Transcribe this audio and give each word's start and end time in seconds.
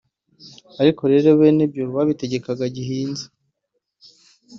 ariko 0.81 1.01
rero 1.11 1.27
bene 1.39 1.63
byo 1.71 1.83
babitegekaga 1.95 2.65
gihinza 2.75 3.25